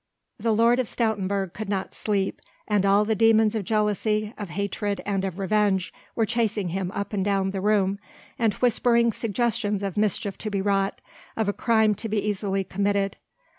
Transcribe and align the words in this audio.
The 0.39 0.51
Lord 0.51 0.79
of 0.79 0.87
Stoutenburg 0.87 1.53
could 1.53 1.69
not 1.69 1.93
sleep 1.93 2.41
and 2.67 2.87
all 2.87 3.05
the 3.05 3.13
demons 3.13 3.53
of 3.53 3.63
jealousy, 3.63 4.33
of 4.35 4.49
hatred 4.49 4.99
and 5.05 5.23
of 5.23 5.37
revenge 5.37 5.93
were 6.15 6.25
chasing 6.25 6.69
him 6.69 6.89
up 6.95 7.13
and 7.13 7.23
down 7.23 7.51
the 7.51 7.61
room 7.61 7.99
and 8.39 8.55
whispering 8.55 9.11
suggestions 9.11 9.83
of 9.83 9.97
mischief 9.97 10.39
to 10.39 10.49
be 10.49 10.59
wrought, 10.59 11.01
of 11.37 11.47
a 11.47 11.53
crime 11.53 11.93
to 11.93 12.09
be 12.09 12.17
easily 12.19 12.63
committed. 12.63 13.17